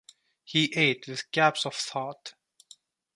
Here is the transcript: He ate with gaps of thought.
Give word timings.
He 0.43 0.73
ate 0.75 1.07
with 1.07 1.29
gaps 1.29 1.63
of 1.63 1.75
thought. 1.75 2.33